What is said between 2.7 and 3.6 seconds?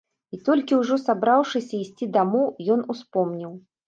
ён успомніў.